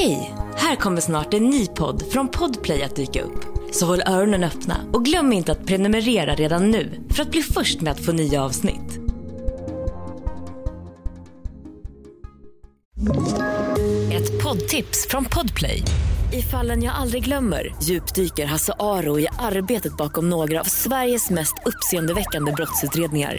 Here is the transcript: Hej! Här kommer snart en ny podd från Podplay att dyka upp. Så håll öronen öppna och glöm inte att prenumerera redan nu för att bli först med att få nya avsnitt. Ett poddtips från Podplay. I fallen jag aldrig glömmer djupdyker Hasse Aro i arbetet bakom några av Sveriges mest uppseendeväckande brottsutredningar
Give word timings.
Hej! 0.00 0.34
Här 0.56 0.76
kommer 0.76 1.00
snart 1.00 1.34
en 1.34 1.50
ny 1.50 1.66
podd 1.66 2.02
från 2.12 2.28
Podplay 2.28 2.82
att 2.82 2.96
dyka 2.96 3.22
upp. 3.22 3.44
Så 3.72 3.86
håll 3.86 4.02
öronen 4.06 4.44
öppna 4.44 4.76
och 4.92 5.04
glöm 5.04 5.32
inte 5.32 5.52
att 5.52 5.66
prenumerera 5.66 6.34
redan 6.34 6.70
nu 6.70 7.06
för 7.10 7.22
att 7.22 7.30
bli 7.30 7.42
först 7.42 7.80
med 7.80 7.92
att 7.92 8.00
få 8.00 8.12
nya 8.12 8.42
avsnitt. 8.42 8.98
Ett 14.12 14.42
poddtips 14.42 15.06
från 15.08 15.24
Podplay. 15.24 15.82
I 16.32 16.42
fallen 16.42 16.82
jag 16.82 16.94
aldrig 16.94 17.24
glömmer 17.24 17.74
djupdyker 17.82 18.46
Hasse 18.46 18.72
Aro 18.78 19.18
i 19.18 19.28
arbetet 19.38 19.96
bakom 19.96 20.30
några 20.30 20.60
av 20.60 20.64
Sveriges 20.64 21.30
mest 21.30 21.54
uppseendeväckande 21.64 22.52
brottsutredningar 22.52 23.38